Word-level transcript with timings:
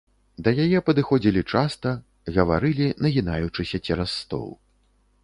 Да 0.45 0.51
яе 0.63 0.79
падыходзілі 0.87 1.43
часта, 1.53 1.91
гаварылі, 2.39 2.87
нагінаючыся 3.07 3.83
цераз 3.89 4.15
стол. 4.23 4.49